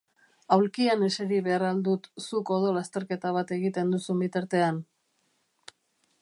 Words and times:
Aulkian 0.55 1.03
eseri 1.07 1.37
behar 1.47 1.65
al 1.67 1.83
dut 1.87 2.09
zuk 2.29 2.51
odol-azterketa 2.55 3.35
bat 3.37 3.53
egiten 3.59 3.93
duzun 3.97 4.25
bitartean? 4.27 4.81